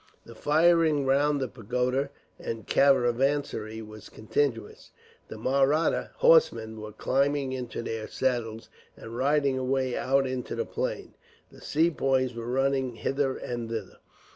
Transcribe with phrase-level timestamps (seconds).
[0.25, 2.09] The firing round the pagoda
[2.39, 4.89] and caravansary were continuous.
[5.27, 8.67] The Mahratta horsemen were climbing into their saddles,
[8.97, 11.13] and riding away out into the plain;
[11.51, 13.99] the Sepoys were running hither and thither.